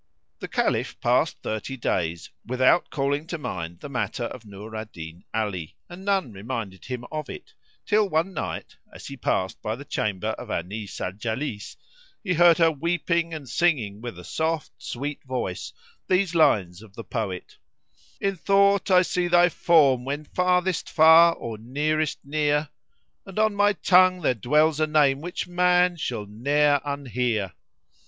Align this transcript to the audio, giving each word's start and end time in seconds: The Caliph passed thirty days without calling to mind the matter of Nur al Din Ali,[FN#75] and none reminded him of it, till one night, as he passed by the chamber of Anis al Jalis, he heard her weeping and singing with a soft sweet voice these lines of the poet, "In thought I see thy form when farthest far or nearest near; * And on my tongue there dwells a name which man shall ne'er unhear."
The 0.39 0.47
Caliph 0.47 0.99
passed 0.99 1.37
thirty 1.43 1.77
days 1.77 2.31
without 2.43 2.89
calling 2.89 3.27
to 3.27 3.37
mind 3.37 3.81
the 3.81 3.87
matter 3.87 4.23
of 4.23 4.47
Nur 4.47 4.75
al 4.75 4.85
Din 4.85 5.23
Ali,[FN#75] 5.31 5.73
and 5.89 6.03
none 6.05 6.31
reminded 6.31 6.85
him 6.85 7.05
of 7.11 7.29
it, 7.29 7.53
till 7.85 8.09
one 8.09 8.33
night, 8.33 8.77
as 8.91 9.05
he 9.05 9.15
passed 9.15 9.61
by 9.61 9.75
the 9.75 9.85
chamber 9.85 10.29
of 10.39 10.49
Anis 10.49 10.99
al 10.99 11.11
Jalis, 11.11 11.77
he 12.23 12.33
heard 12.33 12.57
her 12.57 12.71
weeping 12.71 13.31
and 13.35 13.47
singing 13.47 14.01
with 14.01 14.17
a 14.17 14.23
soft 14.23 14.71
sweet 14.79 15.23
voice 15.23 15.71
these 16.07 16.33
lines 16.33 16.81
of 16.81 16.95
the 16.95 17.03
poet, 17.03 17.59
"In 18.19 18.35
thought 18.37 18.89
I 18.89 19.03
see 19.03 19.27
thy 19.27 19.49
form 19.49 20.03
when 20.03 20.25
farthest 20.25 20.89
far 20.89 21.35
or 21.35 21.59
nearest 21.59 22.17
near; 22.25 22.69
* 22.99 23.25
And 23.27 23.37
on 23.37 23.53
my 23.53 23.73
tongue 23.73 24.21
there 24.21 24.33
dwells 24.33 24.79
a 24.79 24.87
name 24.87 25.21
which 25.21 25.47
man 25.47 25.95
shall 25.95 26.25
ne'er 26.25 26.81
unhear." 26.83 27.53